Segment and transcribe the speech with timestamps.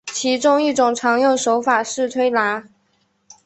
[0.07, 2.63] 其中一种常用的手法是推拿。